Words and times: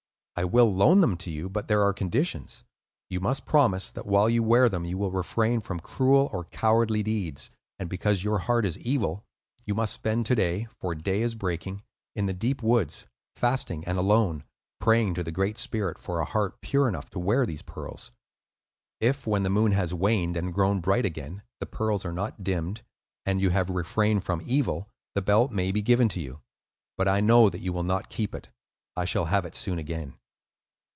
I 0.33 0.45
will 0.45 0.73
loan 0.73 1.01
them 1.01 1.17
to 1.17 1.29
you, 1.29 1.49
but 1.51 1.67
there 1.67 1.83
are 1.83 1.93
conditions. 1.93 2.63
You 3.11 3.19
must 3.19 3.45
promise 3.45 3.91
that 3.91 4.07
while 4.07 4.27
you 4.27 4.41
wear 4.41 4.69
them 4.69 4.85
you 4.85 4.97
will 4.97 5.11
refrain 5.11 5.61
from 5.61 5.79
cruel 5.79 6.29
or 6.33 6.45
cowardly 6.45 7.03
deeds, 7.03 7.51
and, 7.77 7.87
because 7.87 8.23
your 8.23 8.39
heart 8.39 8.65
is 8.65 8.79
evil, 8.79 9.23
you 9.67 9.75
must 9.75 9.93
spend 9.93 10.25
to 10.25 10.33
day 10.33 10.67
(for 10.79 10.95
day 10.95 11.21
is 11.21 11.35
breaking) 11.35 11.83
in 12.15 12.25
the 12.25 12.33
deep 12.33 12.63
woods, 12.63 13.05
fasting 13.35 13.83
and 13.85 13.99
alone, 13.99 14.43
praying 14.79 15.13
to 15.13 15.23
the 15.23 15.31
Great 15.31 15.59
Spirit 15.59 15.99
for 15.99 16.19
a 16.19 16.25
heart 16.25 16.59
pure 16.61 16.87
enough 16.87 17.11
to 17.11 17.19
wear 17.19 17.45
these 17.45 17.61
pearls. 17.61 18.09
If 18.99 19.27
when 19.27 19.43
the 19.43 19.49
moon 19.51 19.73
has 19.73 19.93
waned 19.93 20.35
and 20.37 20.51
grown 20.55 20.79
bright 20.79 21.05
again, 21.05 21.43
the 21.59 21.67
pearls 21.67 22.03
are 22.03 22.13
not 22.13 22.43
dimmed 22.43 22.81
and 23.27 23.39
you 23.39 23.51
have 23.51 23.69
refrained 23.69 24.23
from 24.23 24.41
evil, 24.43 24.89
the 25.13 25.21
belt 25.21 25.51
may 25.51 25.71
be 25.71 25.83
given 25.83 26.09
to 26.09 26.19
you. 26.19 26.41
But 26.97 27.07
I 27.07 27.21
know 27.21 27.47
that 27.51 27.61
you 27.61 27.71
will 27.71 27.83
not 27.83 28.09
keep 28.09 28.33
it; 28.33 28.49
I 28.97 29.05
shall 29.05 29.25
have 29.25 29.45
it 29.45 29.53
soon 29.53 29.77
again." 29.77 30.15